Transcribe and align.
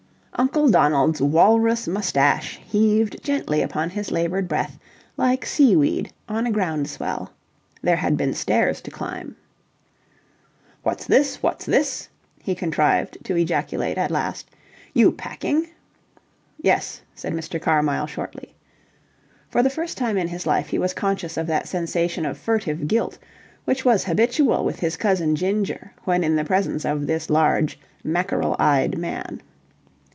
Uncle 0.35 0.69
Donald's 0.69 1.21
walrus 1.21 1.87
moustache 1.87 2.57
heaved 2.65 3.21
gently 3.23 3.61
upon 3.61 3.91
his 3.91 4.09
laboured 4.09 4.47
breath, 4.47 4.79
like 5.15 5.45
seaweed 5.45 6.11
on 6.27 6.47
a 6.47 6.51
ground 6.51 6.89
swell. 6.89 7.31
There 7.83 7.97
had 7.97 8.17
been 8.17 8.33
stairs 8.33 8.81
to 8.81 8.89
climb. 8.89 9.35
"What's 10.81 11.05
this? 11.05 11.43
What's 11.43 11.65
this?" 11.65 12.09
he 12.41 12.55
contrived 12.55 13.17
to 13.25 13.35
ejaculate 13.35 13.99
at 13.99 14.09
last. 14.09 14.49
"You 14.95 15.11
packing?" 15.11 15.67
"Yes," 16.59 17.01
said 17.13 17.33
Mr. 17.33 17.61
Carmyle, 17.61 18.07
shortly. 18.07 18.55
For 19.49 19.61
the 19.61 19.69
first 19.69 19.95
time 19.95 20.17
in 20.17 20.29
his 20.29 20.47
life 20.47 20.69
he 20.69 20.79
was 20.79 20.93
conscious 20.95 21.37
of 21.37 21.45
that 21.47 21.67
sensation 21.67 22.25
of 22.25 22.35
furtive 22.35 22.87
guilt 22.87 23.19
which 23.65 23.85
was 23.85 24.05
habitual 24.05 24.65
with 24.65 24.79
his 24.79 24.97
cousin 24.97 25.35
Ginger 25.35 25.91
when 26.05 26.23
in 26.23 26.35
the 26.35 26.45
presence 26.45 26.83
of 26.83 27.05
this 27.05 27.29
large, 27.29 27.77
mackerel 28.03 28.55
eyed 28.57 28.97
man. 28.97 29.43